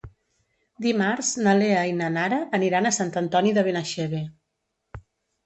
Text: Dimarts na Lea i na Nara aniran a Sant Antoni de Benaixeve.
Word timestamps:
Dimarts 0.85 1.29
na 1.47 1.53
Lea 1.59 1.83
i 1.89 1.93
na 1.99 2.07
Nara 2.15 2.41
aniran 2.59 2.91
a 2.91 2.93
Sant 2.97 3.13
Antoni 3.23 3.55
de 3.59 3.67
Benaixeve. 3.69 4.25